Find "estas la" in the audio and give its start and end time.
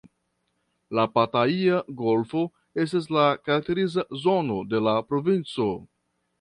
2.85-3.27